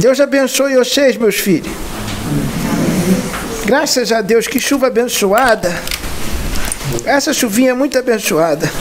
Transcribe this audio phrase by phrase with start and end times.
[0.00, 1.70] Deus abençoe vocês, meus filhos.
[3.66, 5.70] Graças a Deus, que chuva abençoada.
[7.04, 8.72] Essa chuvinha é muito abençoada.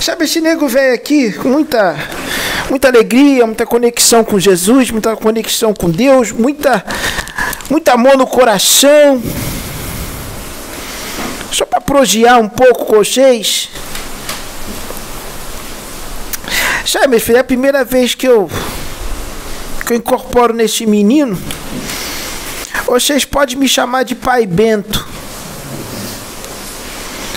[0.00, 1.96] Sabe, esse nego velho aqui, com muita,
[2.68, 6.84] muita alegria, muita conexão com Jesus, muita conexão com Deus, muita,
[7.70, 9.22] muito amor no coração.
[11.52, 13.68] Só para projear um pouco com vocês.
[16.86, 18.50] Sabe, meu filho, é a primeira vez que eu,
[19.86, 21.40] que eu incorporo nesse menino.
[22.86, 25.06] Vocês podem me chamar de Pai Bento.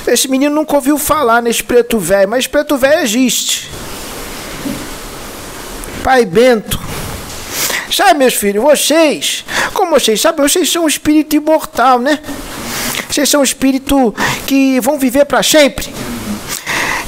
[0.07, 3.69] Esse menino nunca ouviu falar nesse preto velho, mas preto velho existe.
[6.03, 6.79] Pai Bento.
[7.91, 12.19] Sabe, meus filhos, vocês, como vocês sabem, vocês são um espírito imortal, né?
[13.09, 14.13] Vocês são um espírito
[14.47, 15.93] que vão viver para sempre.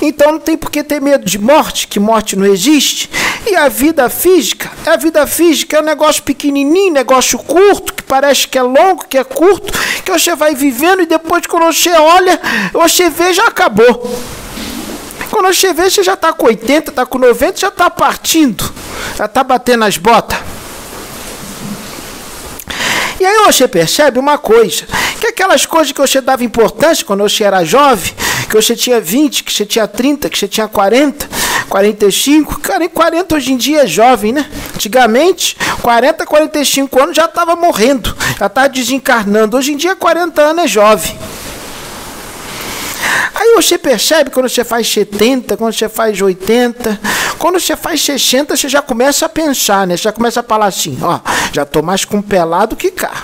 [0.01, 3.09] Então não tem por que ter medo de morte, que morte não existe.
[3.47, 8.47] E a vida física, a vida física é um negócio pequenininho, negócio curto, que parece
[8.47, 9.71] que é longo, que é curto,
[10.03, 12.39] que você vai vivendo e depois quando você olha,
[12.73, 14.09] você vê já acabou.
[15.29, 18.63] Quando você vê, você já está com 80, está com 90, já está partindo,
[19.17, 20.54] já está batendo as botas.
[23.25, 24.85] E aí você percebe uma coisa,
[25.19, 28.13] que aquelas coisas que você dava importância quando você era jovem,
[28.47, 31.27] que você tinha 20, que você tinha 30, que você tinha 40,
[31.67, 34.47] 45, cara, 40 hoje em dia é jovem, né?
[34.75, 39.57] Antigamente, 40, 45 anos já estava morrendo, já estava desencarnando.
[39.57, 41.17] Hoje em dia, 40 anos é jovem.
[43.35, 46.99] Aí você percebe quando você faz 70, quando você faz 80,
[47.37, 49.97] quando você faz 60, você já começa a pensar, né?
[49.97, 51.19] Você já começa a falar assim, ó,
[51.51, 53.23] já estou mais com pelado que cá.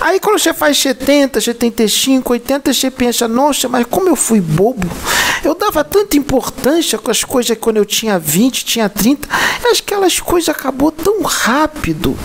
[0.00, 4.88] Aí quando você faz 70, 75, 80, você pensa, nossa, mas como eu fui bobo.
[5.44, 9.28] Eu dava tanta importância com as coisas quando eu tinha 20, tinha 30.
[9.72, 12.16] Aquelas coisas acabou tão rápido.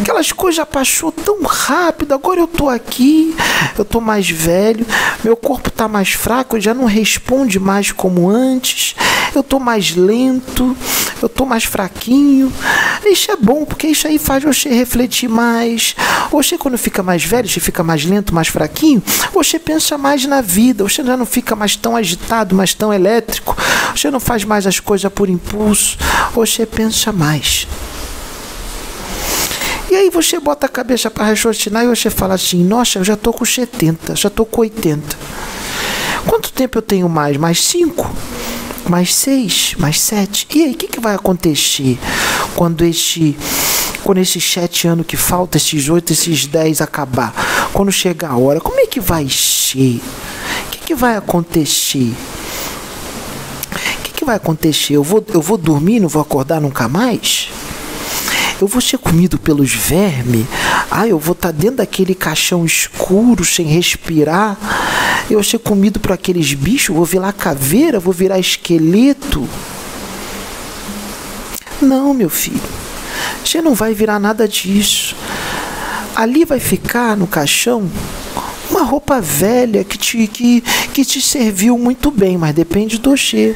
[0.00, 2.12] Aquelas coisas passou tão rápido.
[2.12, 3.34] Agora eu tô aqui,
[3.78, 4.86] eu tô mais velho,
[5.22, 8.94] meu corpo tá mais fraco, já não responde mais como antes.
[9.34, 10.76] Eu tô mais lento,
[11.24, 12.52] eu tô mais fraquinho.
[13.04, 15.96] Isso é bom, porque isso aí faz você refletir mais.
[16.30, 19.02] Você quando fica mais velho, você fica mais lento, mais fraquinho,
[19.32, 23.56] você pensa mais na vida, você já não fica mais tão agitado, mais tão elétrico,
[23.94, 25.96] você não faz mais as coisas por impulso,
[26.34, 27.66] você pensa mais.
[29.90, 33.14] E aí você bota a cabeça para raciocinar e você fala assim: Nossa, eu já
[33.14, 35.16] estou com 70, já estou com 80.
[36.26, 37.36] Quanto tempo eu tenho mais?
[37.36, 38.10] Mais 5?
[38.88, 39.76] Mais 6?
[39.78, 40.46] Mais 7?
[40.54, 41.98] E aí, o que, que vai acontecer
[42.54, 43.36] quando este
[44.04, 47.32] quando esses sete anos que faltam, esses oito, esses dez acabar,
[47.72, 49.98] quando chegar a hora, como é que vai ser?
[50.66, 52.12] O que, que vai acontecer?
[53.72, 54.92] O que, que vai acontecer?
[54.92, 57.48] Eu vou, eu vou dormir, não vou acordar nunca mais?
[58.64, 60.46] Eu vou ser comido pelos vermes?
[60.90, 64.56] Ah, eu vou estar tá dentro daquele caixão escuro, sem respirar?
[65.28, 66.96] Eu vou ser comido por aqueles bichos?
[66.96, 68.00] Vou virar caveira?
[68.00, 69.46] Vou virar esqueleto?
[71.82, 72.58] Não, meu filho.
[73.44, 75.14] Você não vai virar nada disso.
[76.16, 77.86] Ali vai ficar no caixão
[78.70, 80.62] uma roupa velha que te, que,
[80.94, 83.54] que te serviu muito bem, mas depende do Oxê.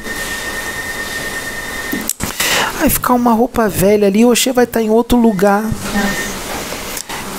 [2.79, 5.63] Vai ficar uma roupa velha ali, Oxê vai estar em outro lugar.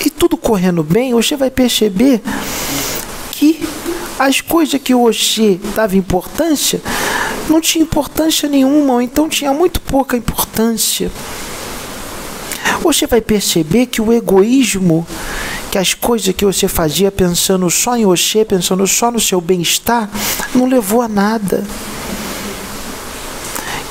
[0.05, 2.21] E tudo correndo bem, Oxê vai perceber
[3.31, 3.67] que
[4.19, 6.79] as coisas que Oxê dava importância
[7.49, 11.11] não tinha importância nenhuma, ou então tinha muito pouca importância
[12.81, 15.05] você vai perceber que o egoísmo,
[15.71, 20.09] que as coisas que você fazia pensando só em você, pensando só no seu bem-estar,
[20.53, 21.63] não levou a nada.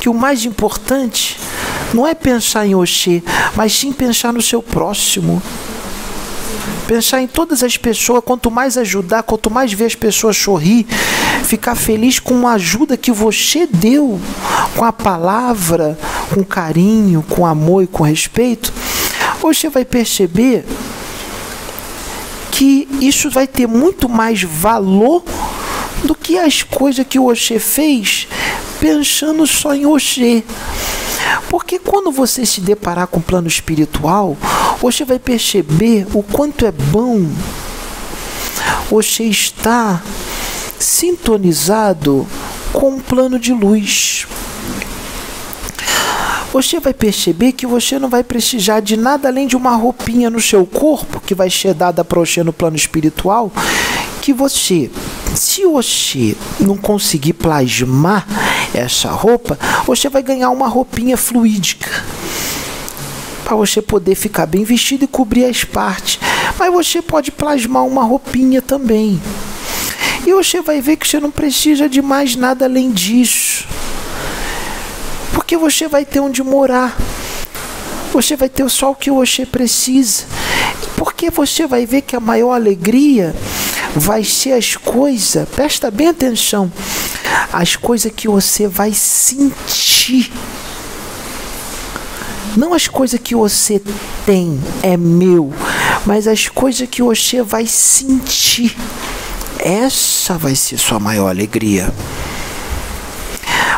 [0.00, 1.36] Que o mais importante
[1.92, 3.22] não é pensar em você,
[3.54, 5.42] mas sim pensar no seu próximo.
[6.86, 10.86] Pensar em todas as pessoas, quanto mais ajudar, quanto mais ver as pessoas sorrir,
[11.44, 14.20] ficar feliz com a ajuda que você deu,
[14.76, 15.96] com a palavra,
[16.34, 18.72] com carinho, com amor e com respeito,
[19.40, 20.64] você vai perceber
[22.50, 25.24] que isso vai ter muito mais valor
[26.04, 28.26] do que as coisas que o Oxê fez
[28.80, 30.42] pensando só em Oxê.
[31.48, 34.36] Porque quando você se deparar com o plano espiritual,
[34.80, 37.28] você vai perceber o quanto é bom
[38.90, 40.02] você estar
[40.78, 42.26] sintonizado
[42.72, 44.26] com um plano de luz.
[46.52, 50.40] Você vai perceber que você não vai precisar de nada além de uma roupinha no
[50.40, 53.52] seu corpo que vai ser dada para você no plano espiritual,
[54.20, 54.90] que você
[55.34, 58.26] Se você não conseguir plasmar
[58.74, 62.04] essa roupa, você vai ganhar uma roupinha fluídica
[63.44, 66.20] para você poder ficar bem vestido e cobrir as partes.
[66.56, 69.20] Mas você pode plasmar uma roupinha também.
[70.24, 73.66] E você vai ver que você não precisa de mais nada além disso.
[75.32, 76.96] Porque você vai ter onde morar.
[78.12, 80.24] Você vai ter só o que você precisa.
[80.96, 83.34] Porque você vai ver que a maior alegria
[83.94, 86.72] vai ser as coisas, presta bem atenção,
[87.52, 90.30] as coisas que você vai sentir
[92.56, 93.80] não as coisas que você
[94.26, 95.52] tem, é meu,
[96.04, 98.76] mas as coisas que você vai sentir.
[99.58, 101.92] Essa vai ser sua maior alegria.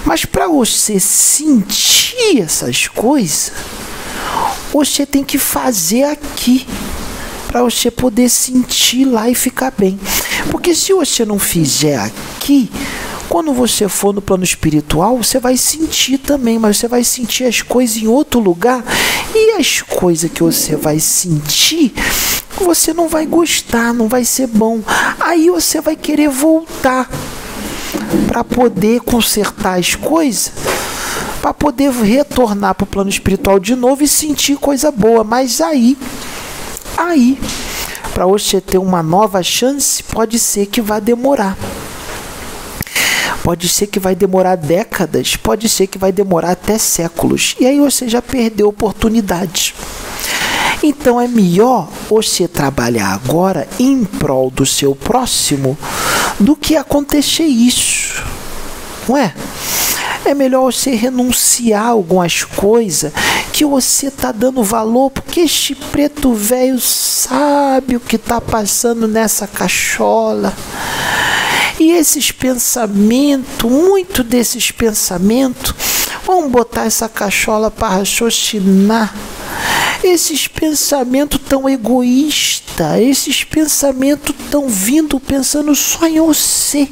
[0.05, 3.53] Mas para você sentir essas coisas,
[4.73, 6.67] você tem que fazer aqui
[7.53, 10.01] para você poder sentir lá e ficar bem.
[10.51, 12.71] Porque se você não fizer aqui,
[13.29, 17.61] quando você for no plano espiritual, você vai sentir também, mas você vai sentir as
[17.61, 18.83] coisas em outro lugar.
[19.35, 21.93] E as coisas que você vai sentir,
[22.59, 24.81] você não vai gostar, não vai ser bom.
[25.21, 27.07] Aí você vai querer voltar
[28.29, 30.51] para poder consertar as coisas,
[31.43, 35.23] para poder retornar para o plano espiritual de novo e sentir coisa boa.
[35.23, 35.99] Mas aí,
[36.97, 37.39] aí,
[38.15, 41.57] para você ter uma nova chance, pode ser que vá demorar.
[43.43, 47.57] Pode ser que vai demorar décadas, pode ser que vai demorar até séculos.
[47.59, 49.75] E aí você já perdeu oportunidades.
[50.83, 55.79] Então é melhor você trabalhar agora em prol do seu próximo
[56.39, 58.23] do que acontecer isso.
[59.09, 59.35] Não é?
[60.25, 63.13] É melhor você renunciar a algumas coisas
[63.53, 69.47] que você tá dando valor, porque este preto velho sabe o que tá passando nessa
[69.47, 70.53] cachola.
[71.79, 75.75] E esses pensamentos, muito desses pensamentos,
[76.25, 79.15] vamos botar essa cachola para raciocinar.
[80.03, 86.89] Esses pensamentos tão egoístas, esses pensamentos tão vindo pensando só em você.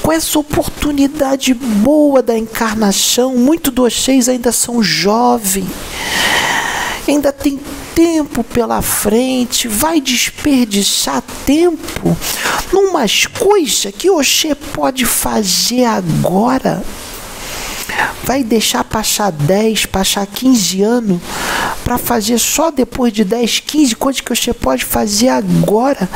[0.00, 5.68] Com essa oportunidade boa da encarnação, muitos de vocês ainda são jovens,
[7.06, 7.60] ainda tem
[7.94, 12.16] tempo pela frente, vai desperdiçar tempo
[12.72, 16.82] numas coisas que você pode fazer agora.
[18.24, 21.20] Vai deixar passar 10, passar 15 anos
[21.84, 26.08] para fazer só depois de 10, 15 coisas que você pode fazer agora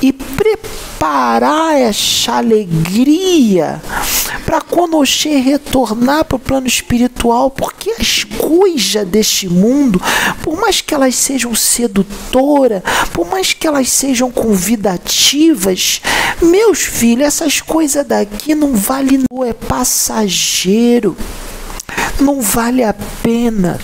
[0.00, 3.80] e preparar essa alegria
[4.44, 5.02] para quando
[5.40, 10.00] retornar para o plano espiritual, porque as coisas deste mundo,
[10.42, 12.82] por mais que elas sejam sedutoras,
[13.12, 16.00] por mais que elas sejam convidativas,
[16.40, 21.16] meus filhos, essas coisas daqui não vale, não é passageiro,
[22.20, 23.78] não vale a pena.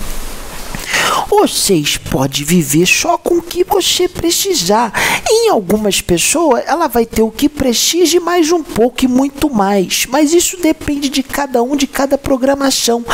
[1.28, 4.92] Vocês podem viver só com o que você precisar.
[5.30, 10.06] Em algumas pessoas, ela vai ter o que precisa mais um pouco e muito mais.
[10.08, 13.04] Mas isso depende de cada um, de cada programação.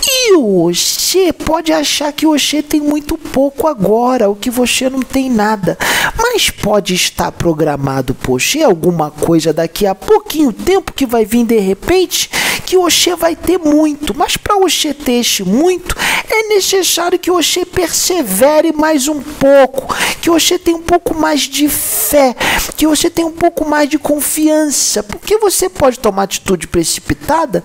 [0.00, 5.28] E você pode achar que você tem muito pouco agora, o que você não tem
[5.28, 5.76] nada.
[6.16, 11.44] Mas pode estar programado por você alguma coisa daqui a pouquinho tempo que vai vir
[11.44, 12.30] de repente
[12.66, 15.96] que você vai ter muito, mas para você ter este muito,
[16.28, 21.68] é necessário que você persevere mais um pouco, que você tenha um pouco mais de
[21.68, 22.34] fé,
[22.76, 27.64] que você tenha um pouco mais de confiança, porque você pode tomar atitude precipitada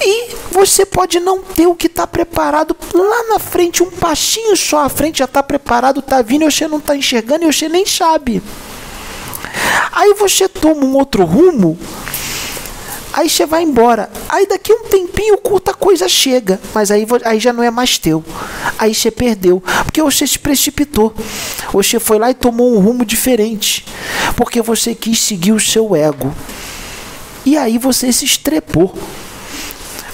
[0.00, 2.76] e você pode não ter o que está preparado.
[2.94, 6.66] Lá na frente, um passinho só à frente já está preparado, está vindo e você
[6.66, 8.42] não está enxergando e você nem sabe.
[9.92, 11.78] Aí você toma um outro rumo
[13.20, 14.08] Aí você vai embora.
[14.30, 18.24] Aí daqui um tempinho curta coisa chega, mas aí, aí já não é mais teu.
[18.78, 21.14] Aí você perdeu, porque você se precipitou.
[21.70, 23.84] Você foi lá e tomou um rumo diferente,
[24.38, 26.34] porque você quis seguir o seu ego.
[27.44, 28.94] E aí você se estrepou.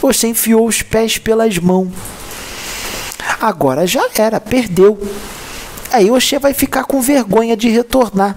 [0.03, 1.93] Você enfiou os pés pelas mãos.
[3.41, 4.99] Agora já era, perdeu.
[5.93, 8.37] Aí você vai ficar com vergonha de retornar.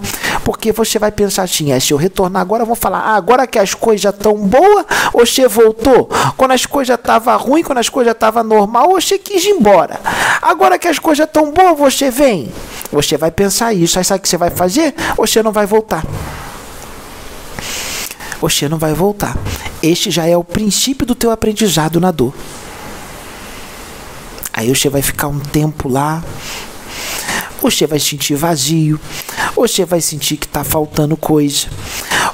[0.50, 3.60] Porque você vai pensar assim: é, se eu retornar agora, vou falar, ah, agora que
[3.60, 6.10] as coisas estão boas, você voltou.
[6.36, 10.02] Quando as coisas estavam ruins, quando as coisas estavam normal, você quis ir embora.
[10.42, 12.52] Agora que as coisas estão boas, você vem.
[12.92, 14.00] Você vai pensar isso.
[14.00, 14.96] Aí sabe o que você vai fazer?
[15.18, 16.04] Você não vai voltar.
[18.42, 19.38] Você não vai voltar.
[19.84, 22.34] Este já é o princípio do teu aprendizado na dor.
[24.52, 26.24] Aí você vai ficar um tempo lá,
[27.62, 29.00] você vai sentir vazio,
[29.56, 31.68] você vai sentir que está faltando coisa.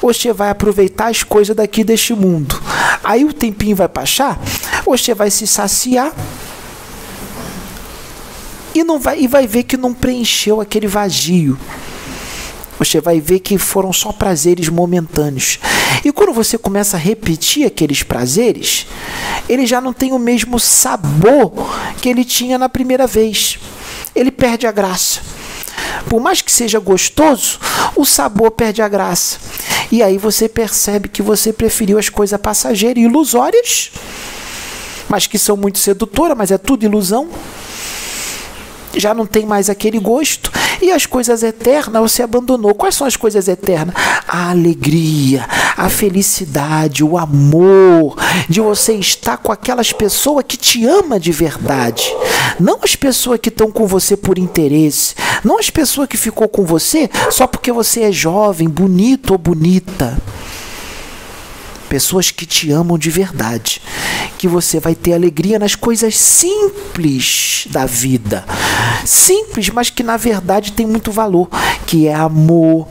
[0.02, 2.62] você vai aproveitar as coisas daqui deste mundo.
[3.04, 4.40] Aí o tempinho vai passar,
[4.86, 6.14] você vai se saciar
[8.74, 11.58] e não vai e vai ver que não preencheu aquele vazio.
[12.78, 15.60] Você vai ver que foram só prazeres momentâneos.
[16.04, 18.86] E quando você começa a repetir aqueles prazeres,
[19.48, 21.54] ele já não tem o mesmo sabor
[22.02, 23.58] que ele tinha na primeira vez.
[24.16, 25.22] Ele perde a graça.
[26.10, 27.60] Por mais que seja gostoso,
[27.96, 29.38] o sabor perde a graça.
[29.92, 33.92] E aí você percebe que você preferiu as coisas passageiras e ilusórias,
[35.10, 37.30] mas que são muito sedutoras, mas é tudo ilusão
[38.96, 40.52] já não tem mais aquele gosto.
[40.82, 42.74] E as coisas eternas você abandonou.
[42.74, 43.96] Quais são as coisas eternas?
[44.28, 45.48] A alegria,
[45.78, 48.16] a felicidade, o amor
[48.50, 52.14] de você estar com aquelas pessoas que te ama de verdade.
[52.60, 55.16] Não as pessoas que estão com você por interesse.
[55.44, 60.18] Não as pessoas que ficou com você só porque você é jovem, bonito ou bonita
[61.86, 63.82] pessoas que te amam de verdade,
[64.38, 68.44] que você vai ter alegria nas coisas simples da vida.
[69.06, 71.50] Simples, mas que na verdade tem muito valor,
[71.86, 72.88] que é amor,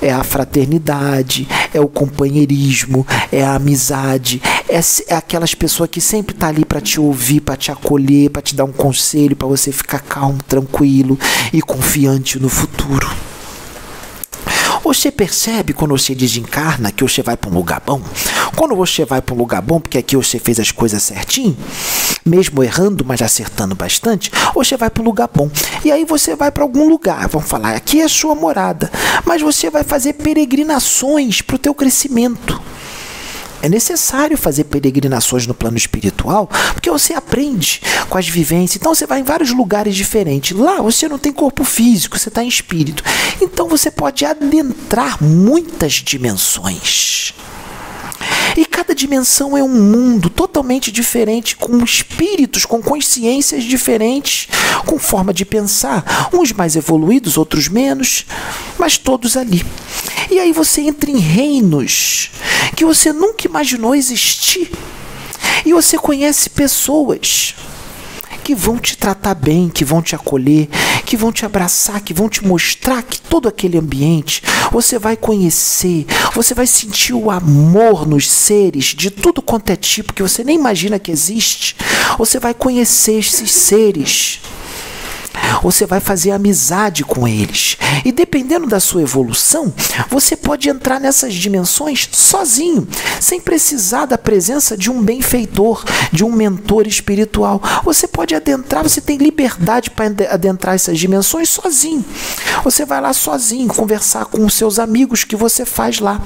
[0.00, 6.34] é a fraternidade, é o companheirismo, é a amizade, é, é aquelas pessoas que sempre
[6.34, 9.72] tá ali para te ouvir, para te acolher, para te dar um conselho, para você
[9.72, 11.18] ficar calmo, tranquilo
[11.52, 13.25] e confiante no futuro.
[14.86, 18.00] Você percebe quando você desencarna que você vai para um lugar bom?
[18.54, 21.56] Quando você vai para um lugar bom, porque aqui você fez as coisas certinho,
[22.24, 25.50] mesmo errando, mas acertando bastante, você vai para um lugar bom.
[25.84, 28.88] E aí você vai para algum lugar, vamos falar, aqui é a sua morada,
[29.24, 32.62] mas você vai fazer peregrinações para o teu crescimento.
[33.62, 38.76] É necessário fazer peregrinações no plano espiritual, porque você aprende com as vivências.
[38.76, 40.56] Então você vai em vários lugares diferentes.
[40.56, 43.02] Lá você não tem corpo físico, você está em espírito.
[43.40, 47.34] Então você pode adentrar muitas dimensões.
[48.56, 54.48] E cada dimensão é um mundo totalmente diferente, com espíritos, com consciências diferentes,
[54.84, 58.26] com forma de pensar, uns mais evoluídos, outros menos,
[58.78, 59.64] mas todos ali.
[60.30, 62.30] E aí você entra em reinos
[62.74, 64.70] que você nunca imaginou existir.
[65.64, 67.54] E você conhece pessoas
[68.46, 70.68] que vão te tratar bem, que vão te acolher,
[71.04, 76.06] que vão te abraçar, que vão te mostrar que todo aquele ambiente você vai conhecer,
[76.32, 80.56] você vai sentir o amor nos seres de tudo quanto é tipo que você nem
[80.56, 81.74] imagina que existe.
[82.18, 84.40] Você vai conhecer esses seres
[85.62, 87.76] você vai fazer amizade com eles.
[88.04, 89.72] E dependendo da sua evolução,
[90.10, 92.86] você pode entrar nessas dimensões sozinho,
[93.20, 97.60] sem precisar da presença de um benfeitor, de um mentor espiritual.
[97.84, 102.04] Você pode adentrar, você tem liberdade para adentrar essas dimensões sozinho.
[102.64, 106.20] Você vai lá sozinho, conversar com os seus amigos que você faz lá.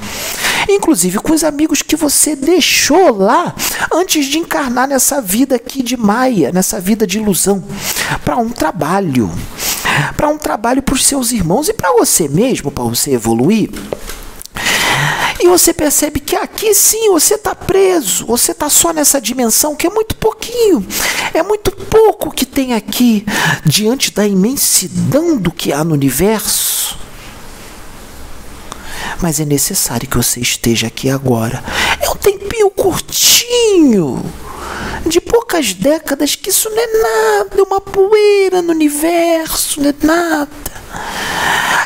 [0.68, 3.54] Inclusive com os amigos que você deixou lá
[3.92, 7.62] antes de encarnar nessa vida aqui de Maia, nessa vida de ilusão,
[8.24, 9.30] para um trabalho
[10.16, 13.70] para um trabalho para os seus irmãos e para você mesmo, para você evoluir.
[15.42, 19.86] E você percebe que aqui sim você está preso, você está só nessa dimensão que
[19.86, 20.86] é muito pouquinho,
[21.32, 23.24] é muito pouco que tem aqui
[23.64, 26.98] diante da imensidão do que há no universo.
[29.20, 31.62] Mas é necessário que você esteja aqui agora.
[32.00, 34.24] É um tempinho curtinho
[35.06, 39.94] de poucas décadas que isso não é nada, é uma poeira no universo, não é
[40.02, 40.70] nada.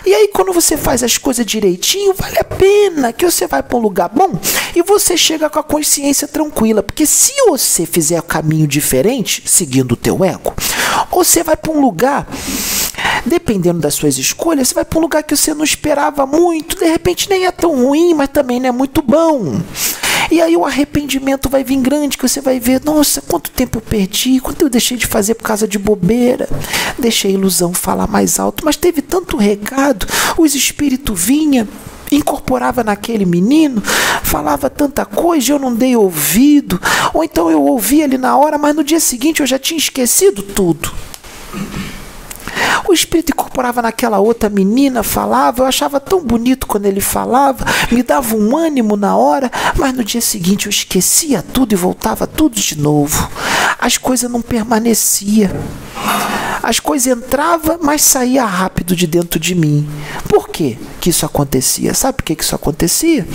[0.06, 3.78] E aí, quando você faz as coisas direitinho, vale a pena que você vai para
[3.78, 4.38] um lugar bom
[4.76, 6.82] e você chega com a consciência tranquila.
[6.82, 10.52] Porque se você fizer o caminho diferente, seguindo o teu ego,
[11.10, 12.26] você vai para um lugar,
[13.24, 16.86] dependendo das suas escolhas, você vai para um lugar que você não esperava muito, de
[16.86, 19.60] repente nem é tão ruim, mas também não é muito bom.
[20.30, 23.82] E aí o arrependimento vai vir grande, que você vai ver, nossa, quanto tempo eu
[23.82, 26.48] perdi, quanto eu deixei de fazer por causa de bobeira.
[26.98, 30.06] Deixei a ilusão falar mais alto, mas teve tanto recado,
[30.38, 31.68] os espíritos vinham,
[32.10, 33.82] incorporava naquele menino,
[34.22, 36.80] falava tanta coisa, eu não dei ouvido,
[37.12, 40.42] ou então eu ouvi ali na hora, mas no dia seguinte eu já tinha esquecido
[40.42, 40.90] tudo.
[42.88, 48.02] O espírito incorporava naquela outra menina, falava, eu achava tão bonito quando ele falava, me
[48.02, 52.54] dava um ânimo na hora, mas no dia seguinte eu esquecia tudo e voltava tudo
[52.54, 53.28] de novo.
[53.78, 55.50] As coisas não permaneciam.
[56.62, 59.86] As coisas entravam, mas saía rápido de dentro de mim.
[60.28, 61.92] Por que que isso acontecia?
[61.92, 63.26] Sabe por que, que isso acontecia?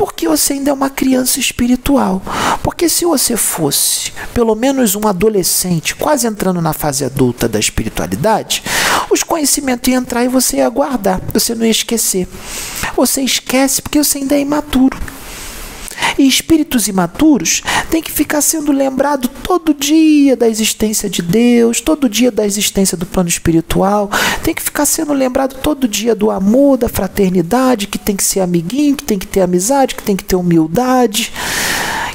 [0.00, 2.22] Porque você ainda é uma criança espiritual.
[2.62, 8.62] Porque se você fosse pelo menos um adolescente, quase entrando na fase adulta da espiritualidade,
[9.10, 12.26] os conhecimentos iam entrar e você ia guardar, você não ia esquecer.
[12.96, 14.98] Você esquece porque você ainda é imaturo.
[16.20, 22.10] E espíritos imaturos têm que ficar sendo lembrado todo dia da existência de Deus, todo
[22.10, 24.10] dia da existência do plano espiritual,
[24.42, 28.40] tem que ficar sendo lembrado todo dia do amor, da fraternidade, que tem que ser
[28.40, 31.32] amiguinho, que tem que ter amizade, que tem que ter humildade,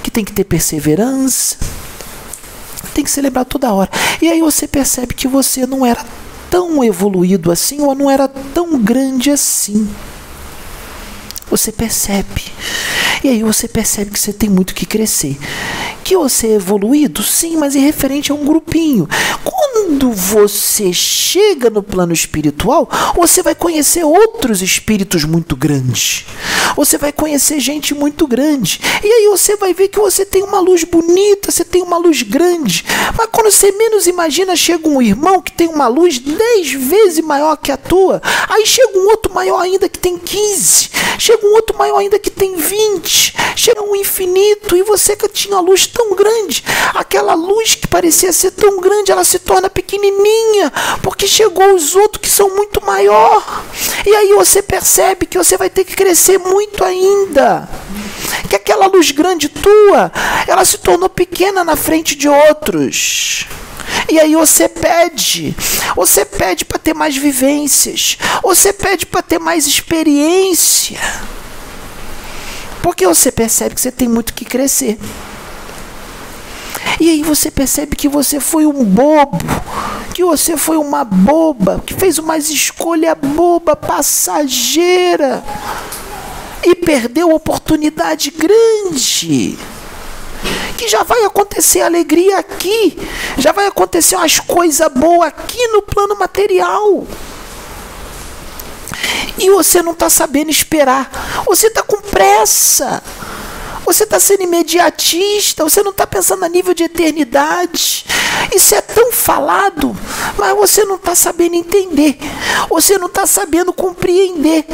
[0.04, 1.58] que tem que ter perseverança.
[2.94, 3.90] Tem que ser lembrado toda hora.
[4.22, 6.06] E aí você percebe que você não era
[6.52, 9.90] tão evoluído assim ou não era tão grande assim.
[11.50, 12.44] Você percebe.
[13.24, 15.38] E aí você percebe que você tem muito que crescer.
[16.04, 17.24] Que você é evoluído?
[17.24, 19.08] Sim, mas em referente a um grupinho.
[19.44, 26.26] Quando você chega no plano espiritual, você vai conhecer outros espíritos muito grandes.
[26.76, 28.80] Você vai conhecer gente muito grande.
[29.04, 32.22] E aí você vai ver que você tem uma luz bonita, você tem uma luz
[32.22, 32.86] grande.
[33.18, 37.56] Mas quando você menos imagina, chega um irmão que tem uma luz dez vezes maior
[37.58, 38.22] que a tua.
[38.50, 40.90] Aí chega um outro maior ainda que tem 15.
[41.18, 43.34] Chega um outro maior ainda que tem 20.
[43.56, 46.64] Chega um infinito e você que tinha uma luz tão grande,
[46.94, 52.22] aquela luz que parecia ser tão grande, ela se torna pequenininha, porque chegou os outros
[52.22, 53.64] que são muito maior.
[54.06, 57.70] E aí você percebe que você vai ter que crescer muito ainda.
[58.50, 60.12] Que aquela luz grande tua,
[60.48, 63.48] ela se tornou pequena na frente de outros.
[64.10, 65.56] E aí você pede,
[65.96, 71.00] você pede para ter mais vivências, você pede para ter mais experiência.
[72.82, 75.00] Porque você percebe que você tem muito que crescer.
[77.00, 79.38] E aí você percebe que você foi um bobo,
[80.14, 85.44] que você foi uma boba, que fez uma escolha boba, passageira
[86.64, 89.58] e perdeu oportunidade grande.
[90.78, 92.98] Que já vai acontecer alegria aqui,
[93.38, 97.08] já vai acontecer umas coisas boas aqui no plano material.
[99.38, 103.02] E você não está sabendo esperar, você está com pressa.
[103.86, 108.04] Você está sendo imediatista, você não está pensando a nível de eternidade.
[108.54, 109.96] Isso é tão falado,
[110.38, 112.18] mas você não está sabendo entender.
[112.68, 114.66] Você não está sabendo compreender.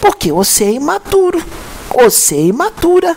[0.00, 1.42] Porque você é imaturo.
[1.94, 3.16] Você é imatura.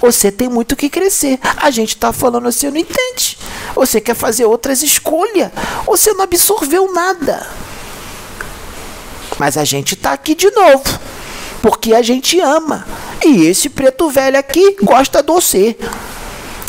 [0.00, 1.38] Você tem muito que crescer.
[1.56, 3.38] A gente está falando assim, não entende.
[3.74, 5.50] Você quer fazer outras escolhas.
[5.86, 7.46] Você não absorveu nada.
[9.38, 10.82] Mas a gente está aqui de novo
[11.62, 12.84] porque a gente ama.
[13.24, 15.76] E esse preto velho aqui gosta de você.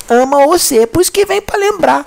[0.07, 2.05] Ama você, por isso que vem para lembrar.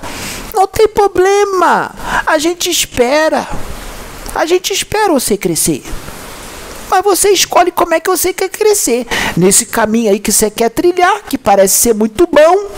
[0.55, 1.93] Não tem problema.
[2.25, 3.47] A gente espera.
[4.35, 5.83] A gente espera você crescer.
[6.97, 9.07] Mas você escolhe como é que você quer crescer.
[9.37, 12.71] Nesse caminho aí que você quer trilhar, que parece ser muito bom,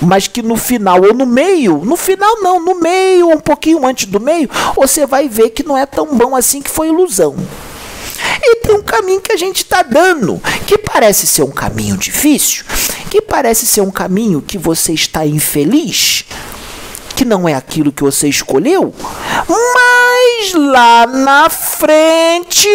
[0.00, 4.06] mas que no final ou no meio, no final não, no meio, um pouquinho antes
[4.06, 7.36] do meio, você vai ver que não é tão bom assim que foi ilusão.
[8.42, 12.64] E tem um caminho que a gente está dando, que parece ser um caminho difícil,
[13.08, 16.24] que parece ser um caminho que você está infeliz,
[17.14, 18.92] que não é aquilo que você escolheu,
[19.46, 22.68] mas lá na frente,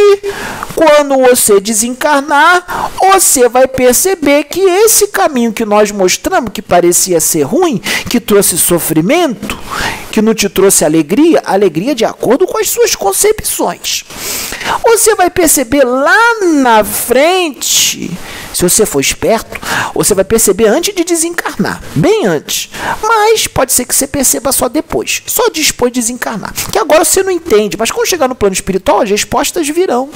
[0.76, 7.44] quando você desencarnar, você vai perceber que esse caminho que nós mostramos, que parecia ser
[7.44, 9.58] ruim, que trouxe sofrimento,
[10.12, 14.04] que não te trouxe alegria, alegria de acordo com as suas concepções.
[14.84, 18.12] Você vai perceber lá na frente
[18.56, 19.60] se você for esperto,
[19.94, 22.70] você vai perceber antes de desencarnar, bem antes.
[23.02, 26.54] Mas pode ser que você perceba só depois, só depois de desencarnar.
[26.72, 30.10] Que agora você não entende, mas quando chegar no plano espiritual, as respostas virão.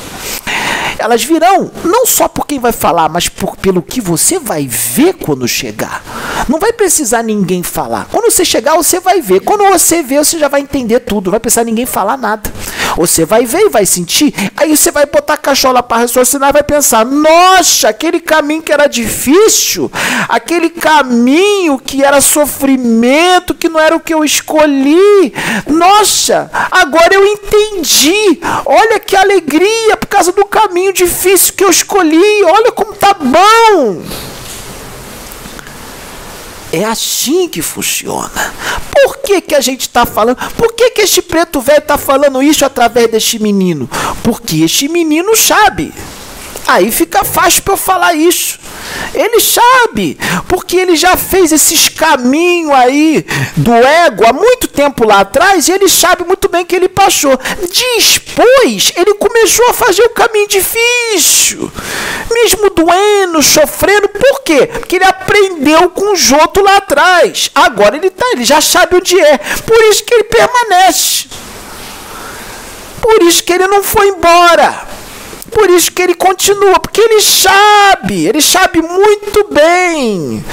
[0.98, 5.16] Elas virão não só por quem vai falar, mas por, pelo que você vai ver
[5.16, 6.02] quando chegar.
[6.48, 8.08] Não vai precisar ninguém falar.
[8.10, 9.42] Quando você chegar, você vai ver.
[9.42, 11.26] Quando você vê, você já vai entender tudo.
[11.26, 12.52] Não vai precisar ninguém falar nada.
[13.00, 14.34] Você vai ver e vai sentir.
[14.58, 18.74] Aí você vai botar a cachola para raciocinar e vai pensar: nossa, aquele caminho que
[18.74, 19.90] era difícil,
[20.28, 25.34] aquele caminho que era sofrimento, que não era o que eu escolhi.
[25.66, 28.38] Nossa, agora eu entendi.
[28.66, 32.44] Olha que alegria por causa do caminho difícil que eu escolhi.
[32.44, 34.29] Olha como tá bom.
[36.72, 38.30] É assim que funciona.
[38.92, 40.38] Por que, que a gente está falando?
[40.56, 43.90] Por que, que este preto velho está falando isso através deste menino?
[44.24, 45.92] Porque este menino sabe.
[46.70, 48.60] Aí fica fácil para eu falar isso.
[49.12, 50.16] Ele sabe,
[50.48, 53.26] porque ele já fez esses caminhos aí
[53.58, 57.36] do ego há muito tempo lá atrás e ele sabe muito bem que ele passou.
[57.36, 61.72] Depois, ele começou a fazer o caminho difícil,
[62.32, 64.08] mesmo doendo, sofrendo.
[64.08, 64.68] Por quê?
[64.68, 67.50] Porque ele aprendeu com o Joto lá atrás.
[67.56, 69.40] Agora ele tá, ele já sabe onde é.
[69.40, 71.26] Por isso que ele permanece.
[73.02, 74.99] Por isso que ele não foi embora.
[75.52, 80.44] Por isso que ele continua, porque ele sabe, ele sabe muito bem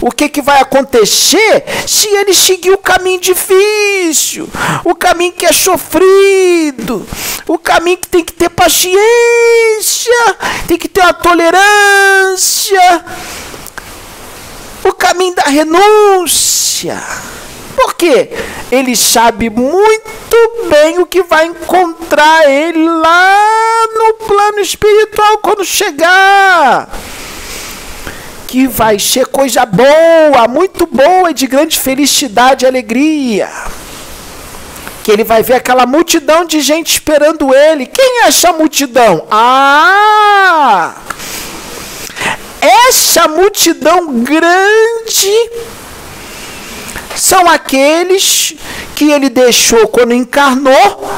[0.00, 4.48] o que, que vai acontecer se ele seguir o caminho difícil,
[4.84, 7.06] o caminho que é sofrido,
[7.46, 10.36] o caminho que tem que ter paciência,
[10.66, 13.04] tem que ter uma tolerância,
[14.84, 17.00] o caminho da renúncia.
[17.76, 18.30] Porque
[18.70, 23.51] ele sabe muito bem o que vai encontrar ele lá
[23.88, 26.88] no plano espiritual quando chegar.
[28.46, 33.48] Que vai ser coisa boa, muito boa e de grande felicidade e alegria.
[35.02, 37.86] Que ele vai ver aquela multidão de gente esperando ele.
[37.86, 39.26] Quem é essa multidão?
[39.30, 40.94] Ah!
[42.60, 45.50] Essa multidão grande
[47.16, 48.54] são aqueles
[48.94, 51.10] que ele deixou quando encarnou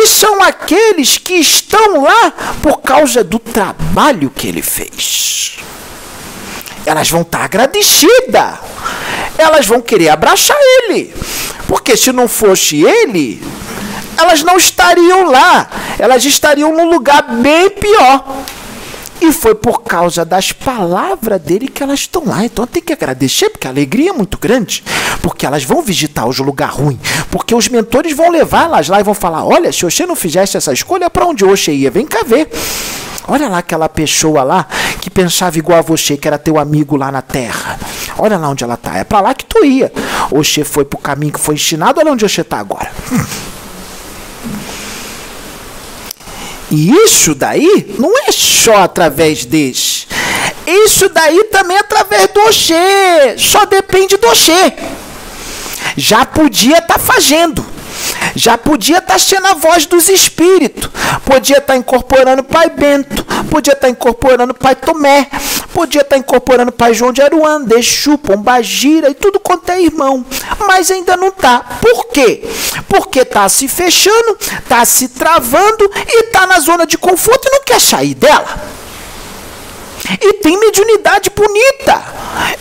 [0.00, 2.30] e são aqueles que estão lá
[2.62, 5.58] por causa do trabalho que ele fez.
[6.86, 8.58] Elas vão estar agradecidas.
[9.36, 11.12] Elas vão querer abraçar ele.
[11.66, 13.42] Porque se não fosse ele,
[14.16, 15.68] elas não estariam lá.
[15.98, 18.24] Elas estariam num lugar bem pior.
[19.20, 22.44] E foi por causa das palavras dele que elas estão lá.
[22.44, 24.84] Então tem que agradecer, porque a alegria é muito grande.
[25.20, 26.98] Porque elas vão visitar os lugar ruim.
[27.30, 30.56] Porque os mentores vão levar elas lá e vão falar: olha, se você não fizesse
[30.56, 31.90] essa escolha, para onde você ia?
[31.90, 32.48] Vem cá ver.
[33.26, 34.66] Olha lá aquela pessoa lá
[35.02, 37.78] que pensava igual a você, que era teu amigo lá na terra.
[38.16, 38.96] Olha lá onde ela tá.
[38.96, 39.92] É para lá que tu ia.
[40.30, 42.90] Você foi pro caminho que foi ensinado, olha onde você tá agora.
[46.70, 50.06] E isso daí não é só através desse.
[50.66, 53.38] Isso daí também é através do Oxê.
[53.38, 54.74] Só depende do Oxê.
[55.96, 57.64] Já podia estar tá fazendo.
[58.34, 60.90] Já podia estar tá sendo a voz dos espíritos.
[61.24, 63.24] Podia estar tá incorporando Pai Bento.
[63.50, 65.28] Podia estar tá incorporando Pai Tomé.
[65.72, 70.24] Podia estar incorporando Pai João de Aruanda, Exu, Pombagira e tudo quanto é irmão.
[70.66, 71.60] Mas ainda não está.
[71.80, 72.42] Por quê?
[72.88, 77.62] Porque está se fechando, está se travando e está na zona de conforto e não
[77.64, 78.77] quer sair dela.
[80.20, 82.02] E tem mediunidade bonita.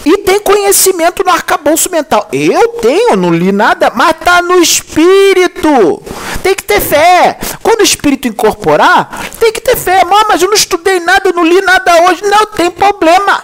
[0.05, 2.27] E tem conhecimento no arcabouço mental.
[2.31, 6.01] Eu tenho, não li nada, mas tá no espírito.
[6.43, 7.39] Tem que ter fé.
[7.63, 10.01] Quando o espírito incorporar, tem que ter fé.
[10.27, 12.23] mas eu não estudei nada, eu não li nada hoje.
[12.23, 13.43] Não tem problema.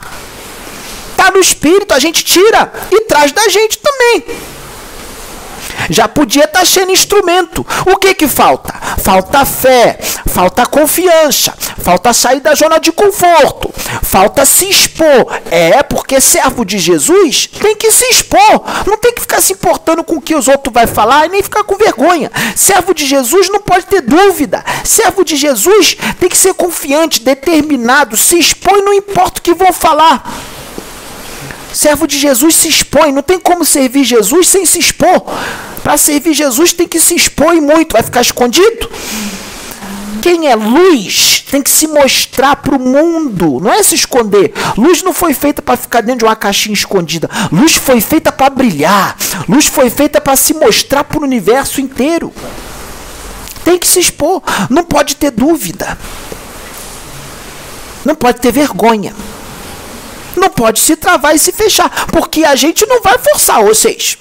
[1.15, 4.25] Tá no espírito, a gente tira e traz da gente também.
[5.89, 7.65] Já podia estar tá sendo instrumento.
[7.85, 8.73] O que que falta?
[8.99, 15.41] Falta fé, falta confiança, falta sair da zona de conforto, falta se expor.
[15.51, 18.63] É, porque servo de Jesus tem que se expor.
[18.87, 21.43] Não tem que ficar se importando com o que os outros vão falar e nem
[21.43, 22.31] ficar com vergonha.
[22.55, 24.63] Servo de Jesus não pode ter dúvida.
[24.83, 29.73] Servo de Jesus tem que ser confiante, determinado, se expõe, não importa o que vão
[29.73, 30.23] falar.
[31.73, 35.23] Servo de Jesus se expõe, não tem como servir Jesus sem se expor.
[35.83, 38.89] Para servir Jesus tem que se expor e muito, vai ficar escondido?
[40.21, 44.53] Quem é luz tem que se mostrar para o mundo, não é se esconder.
[44.77, 47.29] Luz não foi feita para ficar dentro de uma caixinha escondida.
[47.51, 49.17] Luz foi feita para brilhar.
[49.49, 52.31] Luz foi feita para se mostrar para o universo inteiro.
[53.65, 55.97] Tem que se expor, não pode ter dúvida.
[58.05, 59.13] Não pode ter vergonha
[60.39, 64.17] não pode se travar e se fechar, porque a gente não vai forçar vocês.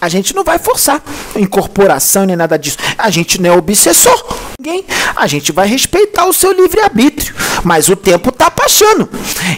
[0.00, 1.02] A gente não vai forçar
[1.36, 2.78] incorporação nem nada disso.
[2.96, 4.24] A gente não é obsessor.
[4.58, 4.84] Ninguém.
[5.14, 7.34] A gente vai respeitar o seu livre-arbítrio.
[7.62, 9.10] Mas o tempo está passando.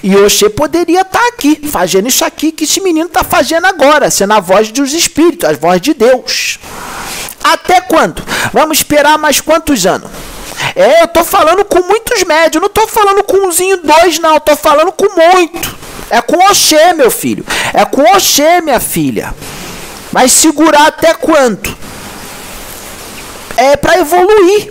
[0.03, 4.11] E Oxê poderia estar tá aqui, fazendo isso aqui que esse menino está fazendo agora,
[4.11, 6.59] sendo a voz dos espíritos, a voz de Deus.
[7.45, 8.21] Até quando?
[8.53, 10.11] Vamos esperar mais quantos anos?
[10.75, 14.57] É, eu tô falando com muitos médios, não tô falando com umzinho dois, não, tô
[14.57, 15.77] falando com muito.
[16.11, 17.45] É com Oxê, meu filho.
[17.73, 19.35] É com Oxê, minha filha.
[20.11, 21.75] Vai segurar até quanto?
[23.57, 24.71] É para evoluir.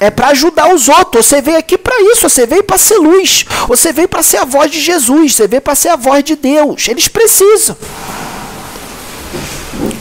[0.00, 1.24] É para ajudar os outros.
[1.24, 2.28] Você veio aqui para isso.
[2.28, 3.46] Você veio para ser luz.
[3.68, 5.34] Você veio para ser a voz de Jesus.
[5.34, 6.88] Você veio para ser a voz de Deus.
[6.88, 7.76] Eles precisam.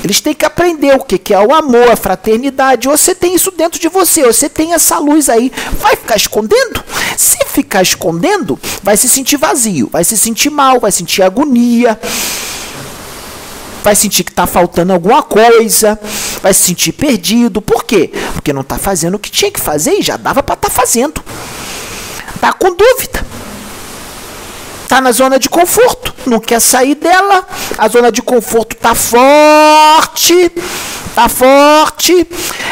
[0.03, 2.87] Eles têm que aprender o que, que é o amor, a fraternidade.
[2.87, 5.51] Você tem isso dentro de você, você tem essa luz aí.
[5.79, 6.83] Vai ficar escondendo?
[7.17, 11.99] Se ficar escondendo, vai se sentir vazio, vai se sentir mal, vai sentir agonia
[13.83, 15.99] vai sentir que está faltando alguma coisa,
[16.41, 17.61] vai se sentir perdido.
[17.61, 18.09] Por quê?
[18.33, 20.73] Porque não está fazendo o que tinha que fazer e já dava para estar tá
[20.73, 21.21] fazendo.
[22.33, 23.25] Está com dúvida.
[24.83, 27.47] Está na zona de conforto, não quer sair dela.
[27.77, 30.51] A zona de conforto está forte,
[31.09, 32.27] está forte,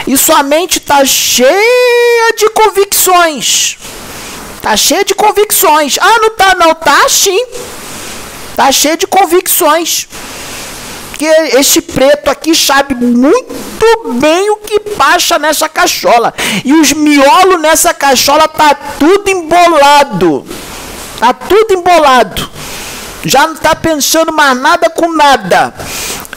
[0.07, 3.77] e sua mente está cheia de convicções.
[4.57, 5.97] Está cheia de convicções.
[5.99, 7.45] Ah, não tá não, tá sim.
[8.55, 10.07] Tá cheia de convicções
[11.21, 16.33] porque esse preto aqui sabe muito bem o que passa nessa cachola.
[16.65, 20.43] E os miolos nessa cachola tá tudo embolado.
[21.19, 22.49] Tá tudo embolado.
[23.23, 25.73] Já não está pensando mais nada com nada.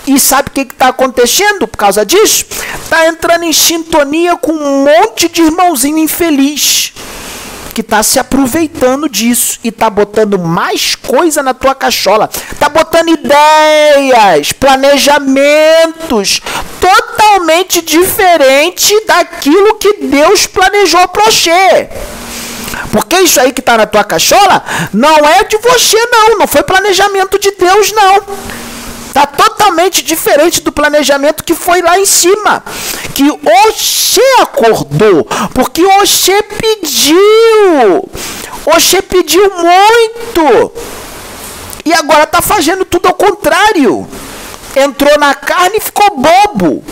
[0.06, 2.44] E sabe o que está acontecendo por causa disso?
[2.82, 6.92] Está entrando em sintonia com um monte de irmãozinho infeliz
[7.74, 12.30] que está se aproveitando disso e está botando mais coisa na tua cachola.
[12.52, 16.40] Está botando ideias, planejamentos
[16.80, 21.88] totalmente diferente daquilo que Deus planejou para você.
[22.92, 26.38] Porque isso aí que está na tua cachola não é de você, não.
[26.38, 28.22] Não foi planejamento de Deus, não.
[29.08, 32.64] Está totalmente diferente do planejamento que foi lá em cima.
[33.14, 33.30] Que
[33.68, 35.24] Oxê acordou.
[35.54, 38.08] Porque Oxê pediu.
[38.66, 40.72] Oxê pediu muito.
[41.84, 44.08] E agora está fazendo tudo ao contrário.
[44.74, 46.82] Entrou na carne e ficou bobo.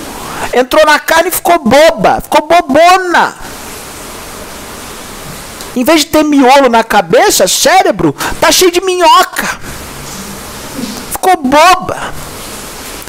[0.53, 2.21] Entrou na carne e ficou boba.
[2.21, 3.35] Ficou bobona.
[5.75, 9.61] Em vez de ter miolo na cabeça, cérebro, tá cheio de minhoca
[11.23, 12.13] ficou boba.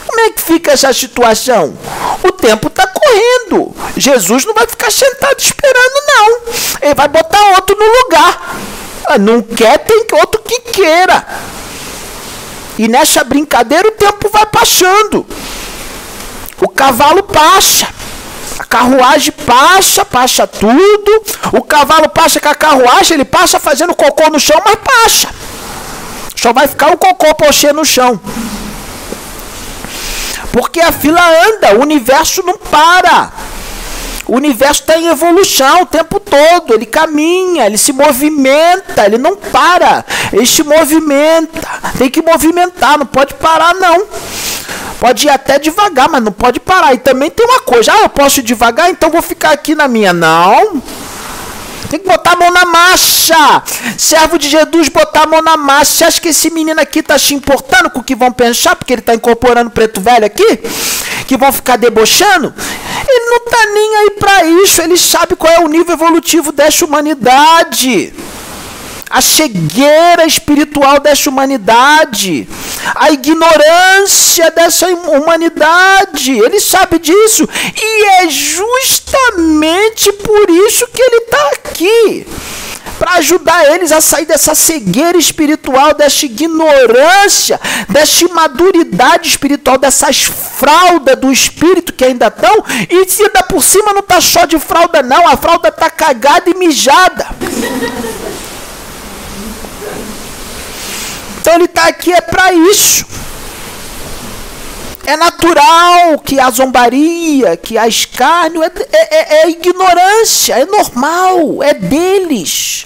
[0.06, 1.76] Como é que fica essa situação?
[2.22, 3.76] O tempo está correndo.
[3.98, 6.54] Jesus não vai ficar sentado esperando, não.
[6.84, 8.56] Ele vai botar outro no lugar.
[9.08, 11.26] Ah, não quer, tem outro que queira.
[12.78, 15.26] E nessa brincadeira o tempo vai passando.
[16.62, 17.88] O cavalo passa.
[18.74, 21.24] Carruagem passa, passa tudo.
[21.52, 25.28] O cavalo passa com a carruagem, ele passa fazendo cocô no chão, mas passa.
[26.36, 28.20] Só vai ficar o cocô pochê no chão.
[30.52, 33.32] Porque a fila anda, o universo não para.
[34.26, 36.74] O universo está em evolução o tempo todo.
[36.74, 40.04] Ele caminha, ele se movimenta, ele não para.
[40.32, 41.68] Ele se movimenta.
[42.00, 44.08] Tem que movimentar, não pode parar, não.
[45.04, 46.94] Pode ir até devagar, mas não pode parar.
[46.94, 49.86] E também tem uma coisa: ah, eu posso ir devagar, então vou ficar aqui na
[49.86, 50.14] minha.
[50.14, 50.82] Não.
[51.90, 53.64] Tem que botar a mão na massa.
[53.98, 55.92] Servo de Jesus, botar a mão na massa.
[55.92, 58.78] Você acha que esse menino aqui tá se importando com o que vão pensar?
[58.78, 60.62] Porque ele tá incorporando preto velho aqui?
[61.28, 62.54] Que vão ficar debochando?
[63.06, 64.82] Ele não tá nem aí para isso.
[64.82, 68.14] Ele sabe qual é o nível evolutivo dessa humanidade
[69.14, 72.50] a cegueira espiritual dessa humanidade,
[72.96, 76.32] a ignorância dessa humanidade.
[76.32, 82.28] Ele sabe disso e é justamente por isso que ele está aqui
[83.00, 91.18] para ajudar eles a sair dessa cegueira espiritual, dessa ignorância, dessa imaturidade espiritual, dessas fraldas
[91.18, 95.02] do espírito que ainda estão, e se ainda por cima não está só de fralda,
[95.02, 97.28] não, a fralda está cagada e mijada.
[101.44, 103.06] Então ele está aqui é para isso.
[105.06, 111.74] É natural que a zombaria, que a escárnio, é, é, é, ignorância, é normal, é
[111.74, 112.86] deles.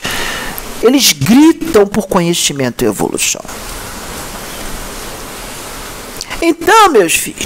[0.82, 3.46] Eles gritam por conhecimento e evolução.
[6.42, 7.46] Então, meus filhos,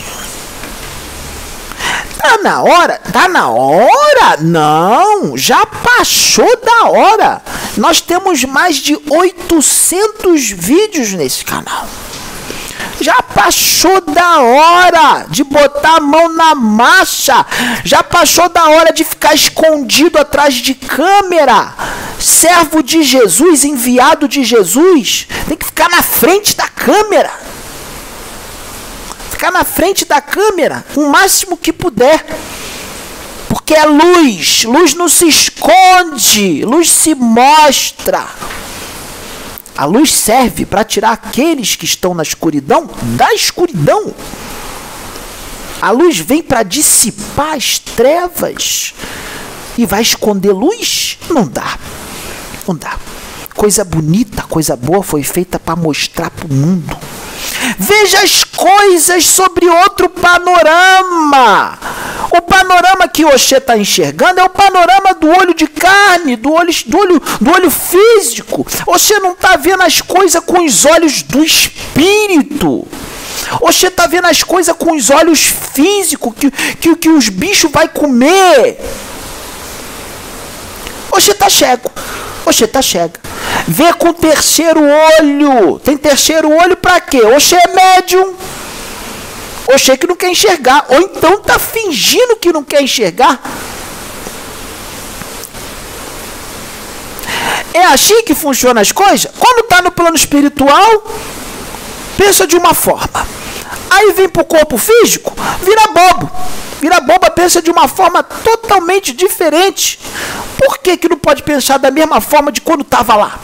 [2.22, 3.02] Tá na hora?
[3.12, 4.38] Tá na hora?
[4.42, 7.42] Não, já passou da hora.
[7.78, 11.88] Nós temos mais de 800 vídeos nesse canal.
[13.00, 17.44] Já passou da hora de botar a mão na massa.
[17.84, 21.74] Já passou da hora de ficar escondido atrás de câmera.
[22.20, 27.32] Servo de Jesus, enviado de Jesus, tem que ficar na frente da câmera
[29.42, 32.24] ficar na frente da câmera o máximo que puder.
[33.50, 38.24] Porque é luz, luz não se esconde, luz se mostra.
[39.76, 44.14] A luz serve para tirar aqueles que estão na escuridão da escuridão.
[45.82, 48.94] A luz vem para dissipar as trevas
[49.76, 51.18] e vai esconder luz?
[51.32, 51.80] Não dá.
[52.68, 52.96] Não dá.
[53.56, 56.96] Coisa bonita, coisa boa foi feita para mostrar para o mundo.
[57.84, 61.80] Veja as coisas sobre outro panorama.
[62.32, 66.72] O panorama que Oxê está enxergando é o panorama do olho de carne, do olho,
[66.86, 68.68] do olho, do olho físico.
[68.86, 72.88] Oxê não está vendo as coisas com os olhos do espírito.
[73.60, 77.88] Oxê está vendo as coisas com os olhos físicos, que, que, que os bichos vai
[77.88, 78.80] comer.
[81.12, 81.92] Oxê está cego.
[82.46, 83.31] Oxê está cega.
[83.68, 85.80] Vê com terceiro olho.
[85.80, 87.22] Tem terceiro olho para quê?
[87.22, 88.36] Oxê é médium.
[89.74, 90.86] Oxê que não quer enxergar.
[90.90, 93.40] Ou então está fingindo que não quer enxergar.
[97.74, 99.32] É assim que funcionam as coisas?
[99.40, 101.04] Quando está no plano espiritual,
[102.18, 103.41] pensa de uma forma.
[103.90, 106.32] Aí vem para o corpo físico, vira bobo.
[106.82, 110.00] Vira boba, pensa de uma forma totalmente diferente.
[110.58, 113.40] Por que, que não pode pensar da mesma forma de quando estava lá?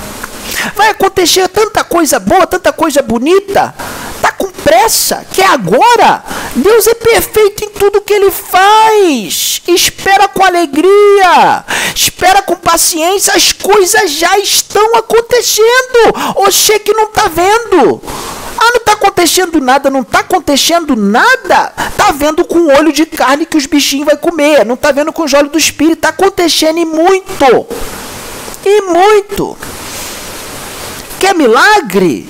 [0.76, 3.76] Vai acontecer tanta coisa boa, tanta coisa bonita.
[4.22, 6.24] Tá com pressa, que é agora.
[6.56, 9.62] Deus é perfeito em tudo que ele faz.
[9.68, 11.63] Espera com alegria,
[11.94, 16.13] espera com paciência, as coisas já estão acontecendo.
[16.38, 18.02] Oxê que não está vendo.
[18.78, 21.74] Não está acontecendo nada, não está acontecendo nada.
[21.98, 24.63] Tá vendo com o olho de carne que os bichinhos vai comer.
[24.63, 26.02] Não tá vendo com os olhos do espírito.
[26.02, 27.68] Tá acontecendo e muito.
[28.63, 29.58] E muito.
[31.20, 32.30] Quer milagre?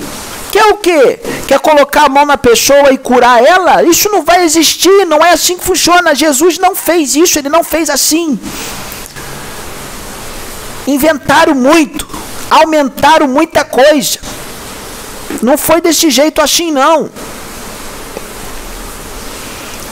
[0.49, 1.19] Quer o quê?
[1.45, 3.83] Quer colocar a mão na pessoa e curar ela?
[3.83, 6.15] Isso não vai existir, não é assim que funciona.
[6.15, 8.39] Jesus não fez isso, ele não fez assim.
[10.87, 12.07] Inventaram muito,
[12.49, 14.19] aumentaram muita coisa.
[15.41, 17.09] Não foi desse jeito assim, não.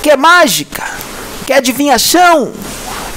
[0.02, 0.84] Quer mágica?
[1.46, 2.54] Quer adivinhação?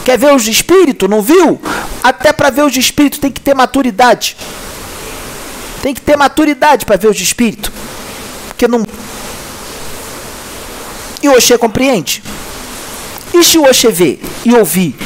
[0.04, 1.08] Quer ver os espíritos?
[1.08, 1.60] Não viu?
[2.02, 4.36] Até para ver os espíritos tem que ter maturidade.
[5.82, 7.70] Tem que ter maturidade para ver os espíritos.
[8.48, 8.86] Porque não.
[11.22, 12.22] E o Oxê compreende?
[13.34, 14.96] E se o Oxê ver e ouvir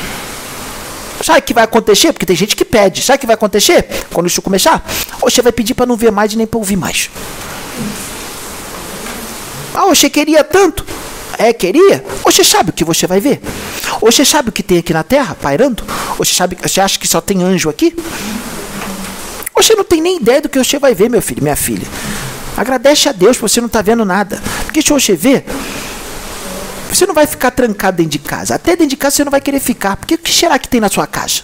[1.22, 2.12] Sabe o que vai acontecer?
[2.12, 3.02] Porque tem gente que pede.
[3.02, 3.86] Sabe o que vai acontecer?
[4.12, 4.84] Quando isso começar,
[5.20, 7.10] você vai pedir para não ver mais e nem para ouvir mais.
[9.74, 10.84] Ah, você queria tanto.
[11.38, 12.04] É, queria?
[12.24, 13.40] Você sabe o que você vai ver?
[14.00, 15.84] Você sabe o que tem aqui na Terra, pairando?
[16.18, 17.94] Você sabe, você acha que só tem anjo aqui?
[19.54, 21.86] Você não tem nem ideia do que você vai ver, meu filho, minha filha.
[22.56, 24.42] Agradece a Deus, você não está vendo nada.
[24.64, 25.44] Porque se você ver,
[26.94, 28.54] você não vai ficar trancado dentro de casa.
[28.54, 29.96] Até dentro de casa você não vai querer ficar.
[29.96, 31.42] Porque o que será que tem na sua casa?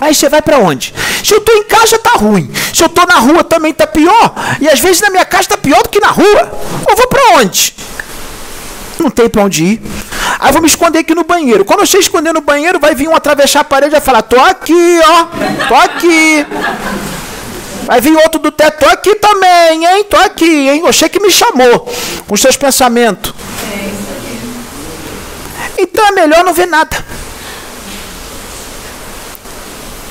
[0.00, 0.94] Aí você vai para onde?
[1.22, 2.50] Se eu tô em casa tá ruim.
[2.74, 4.34] Se eu tô na rua também tá pior.
[4.60, 6.52] E às vezes na minha casa tá pior do que na rua.
[6.88, 7.74] Eu vou para onde?
[8.98, 9.82] Não tem para onde ir.
[10.38, 11.64] Aí vou me esconder aqui no banheiro.
[11.64, 14.38] Quando você esconder no banheiro, vai vir um atravessar a parede e vai falar: "Tô
[14.38, 15.26] aqui, ó.
[15.68, 16.46] Tô aqui".
[17.86, 20.04] Vai vir outro do teto, tô aqui também, hein?
[20.04, 20.82] Tô aqui, hein?
[20.82, 21.92] Você que me chamou
[22.26, 23.34] com seus pensamentos.
[25.78, 27.04] Então é melhor não ver nada.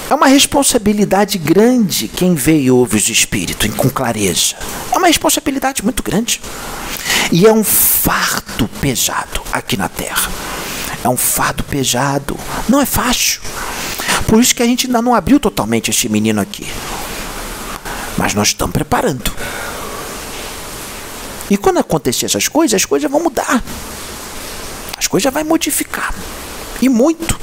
[0.10, 4.56] É uma responsabilidade grande quem vê e ouve os espíritos com clareza.
[4.92, 6.42] É uma responsabilidade muito grande.
[7.32, 10.32] E é um fardo pesado aqui na Terra.
[11.04, 12.36] É um fardo pesado.
[12.68, 13.40] Não é fácil.
[14.28, 16.68] Por isso que a gente ainda não abriu totalmente esse menino aqui.
[18.18, 19.32] Mas nós estamos preparando.
[21.50, 23.64] E quando acontecer essas coisas, as coisas vão mudar.
[24.98, 26.14] As coisas vão modificar.
[26.82, 27.40] E muito.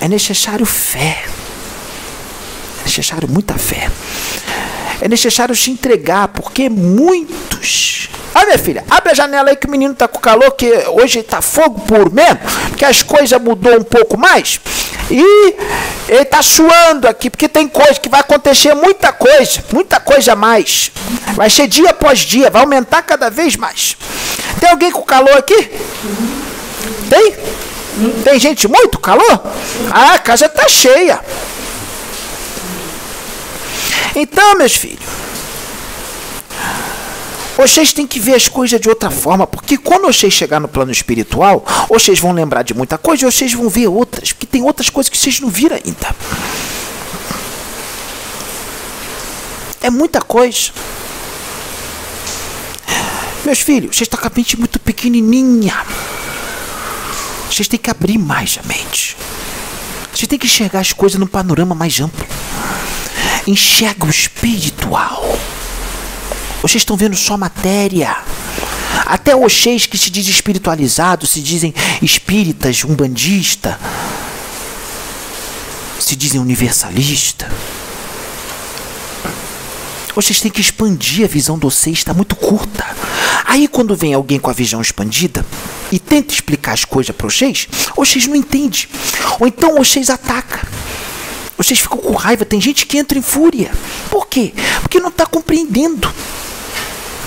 [0.00, 1.24] É necessário fé.
[2.80, 3.90] É necessário muita fé.
[5.00, 8.08] É necessário se entregar, porque muitos.
[8.34, 11.22] Ah, minha filha, abre a janela aí que o menino tá com calor, que hoje
[11.22, 12.38] tá fogo puro mesmo,
[12.76, 14.60] que as coisas mudou um pouco mais.
[15.10, 15.54] E
[16.08, 20.36] ele tá suando aqui, porque tem coisa que vai acontecer muita coisa, muita coisa a
[20.36, 20.90] mais.
[21.34, 23.96] Vai ser dia após dia, vai aumentar cada vez mais.
[24.58, 25.70] Tem alguém com calor aqui?
[27.10, 27.36] Tem?
[28.24, 29.42] Tem gente muito calor?
[29.90, 31.20] Ah, a casa está cheia.
[34.14, 35.04] Então, meus filhos,
[37.58, 40.92] vocês têm que ver as coisas de outra forma, porque quando vocês chegar no plano
[40.92, 44.88] espiritual, vocês vão lembrar de muita coisa e vocês vão ver outras, porque tem outras
[44.88, 46.14] coisas que vocês não viram ainda.
[49.80, 50.70] É muita coisa.
[53.44, 55.84] Meus filhos, vocês estão com a mente muito pequenininha.
[57.50, 59.16] Vocês têm que abrir mais a mente.
[60.14, 62.24] Vocês têm que enxergar as coisas num panorama mais amplo.
[63.48, 65.36] Enxerga o espiritual.
[66.60, 68.16] Vocês estão vendo só matéria.
[69.06, 73.78] Até Oxês que se diz espiritualizados, se dizem espíritas, umbandista,
[75.98, 77.50] se dizem universalista.
[80.14, 82.84] Vocês têm que expandir a visão de vocês, está muito curta.
[83.44, 85.46] Aí quando vem alguém com a visão expandida
[85.92, 88.86] e tenta explicar as coisas para vocês, vocês não entendem.
[89.38, 90.60] Ou então vocês atacam.
[91.56, 93.70] Vocês ficam com raiva, tem gente que entra em fúria.
[94.10, 94.52] Por quê?
[94.80, 96.12] Porque não está compreendendo.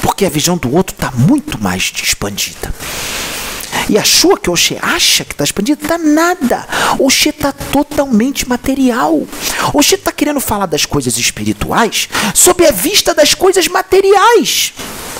[0.02, 2.74] Porque a visão do outro está muito mais expandida.
[3.90, 6.68] E a sua que você acha que está expandida, está nada.
[7.00, 9.22] Oxê está totalmente material.
[9.74, 14.74] Oxê está querendo falar das coisas espirituais sob a vista das coisas materiais.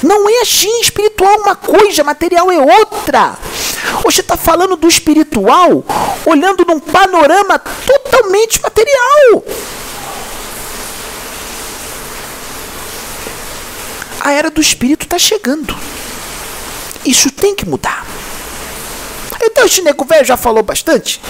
[0.04, 3.38] Não é assim, espiritual uma coisa, material é outra.
[4.04, 5.84] Você está falando do espiritual
[6.26, 9.44] olhando num panorama totalmente material.
[14.42, 15.78] Era do espírito está chegando.
[17.06, 18.06] Isso tem que mudar.
[19.40, 21.22] Então esse nego velho já falou bastante.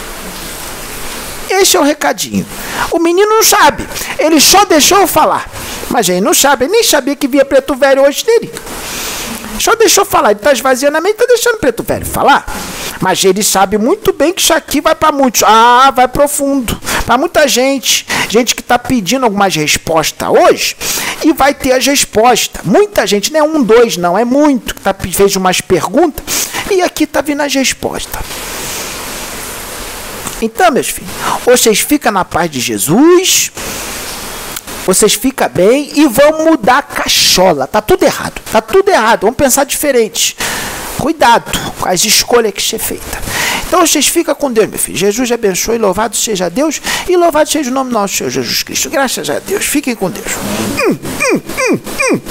[1.50, 2.46] Esse é o recadinho.
[2.92, 3.88] O menino não sabe.
[4.18, 5.50] Ele só deixou eu falar.
[5.90, 6.66] Mas ele não sabe.
[6.66, 8.52] Ele nem sabia que via preto velho hoje dele.
[9.60, 10.32] Só deixou falar.
[10.32, 12.46] Ele está esvaziando a mente, está deixando o preto velho falar.
[13.02, 15.44] Mas ele sabe muito bem que isso aqui vai para muitos.
[15.44, 16.80] Ah, vai profundo.
[17.06, 18.06] Para muita gente.
[18.30, 20.76] Gente que está pedindo algumas respostas hoje
[21.24, 22.64] e vai ter as respostas.
[22.64, 26.82] Muita gente, não é um, dois, não, é muito, que tá, fez umas perguntas e
[26.82, 28.22] aqui está vindo as respostas.
[30.42, 31.12] Então, meus filhos,
[31.46, 33.52] vocês ficam na paz de Jesus,
[34.86, 37.68] vocês ficam bem e vão mudar a cachola.
[37.68, 38.42] Tá tudo errado.
[38.52, 39.22] Tá tudo errado.
[39.22, 40.36] Vamos pensar diferente.
[41.02, 43.20] Cuidado com as escolhas que você feita.
[43.68, 44.96] Então vocês ficam com Deus, meu filho.
[44.96, 46.80] Jesus abençoe, louvado seja Deus
[47.10, 48.88] e louvado seja o nome nosso Senhor Jesus Cristo.
[48.88, 49.66] Graças a Deus.
[49.66, 50.28] Fiquem com Deus.
[50.28, 51.00] Hum,
[51.34, 51.42] hum,
[51.74, 52.22] hum,